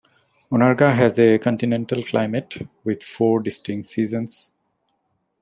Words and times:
Onarga 0.51 0.95
has 0.95 1.19
a 1.19 1.37
continental 1.37 2.01
climate, 2.01 2.67
with 2.83 3.03
four 3.03 3.39
distinct 3.39 3.85
seasons. 3.85 4.51